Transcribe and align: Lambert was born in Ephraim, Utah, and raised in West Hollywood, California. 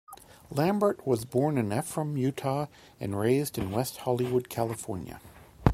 Lambert 0.49 1.05
was 1.05 1.25
born 1.25 1.59
in 1.59 1.71
Ephraim, 1.71 2.17
Utah, 2.17 2.65
and 2.99 3.19
raised 3.19 3.59
in 3.59 3.69
West 3.69 3.97
Hollywood, 3.97 4.49
California. 4.49 5.21